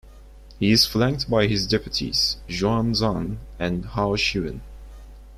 He 0.57 0.71
is 0.71 0.83
flanked 0.87 1.29
by 1.29 1.45
his 1.45 1.67
deputies 1.67 2.37
Xuan 2.49 2.95
Zan 2.95 3.37
and 3.59 3.85
Hao 3.85 4.15
Siwen. 4.15 4.61